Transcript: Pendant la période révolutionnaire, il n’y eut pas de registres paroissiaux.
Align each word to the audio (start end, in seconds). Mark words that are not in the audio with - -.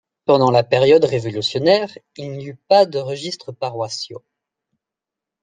Pendant 0.25 0.49
la 0.49 0.63
période 0.63 1.03
révolutionnaire, 1.05 1.95
il 2.17 2.31
n’y 2.31 2.45
eut 2.47 2.55
pas 2.67 2.87
de 2.87 2.97
registres 2.97 3.51
paroissiaux. 3.51 4.23